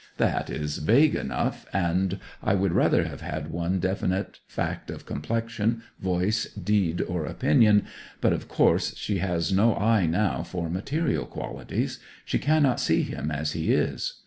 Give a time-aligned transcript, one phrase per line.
[0.17, 5.83] That is vague enough, and I would rather have had one definite fact of complexion,
[5.99, 7.85] voice, deed, or opinion.
[8.19, 13.29] But of course she has no eye now for material qualities; she cannot see him
[13.29, 14.15] as he is.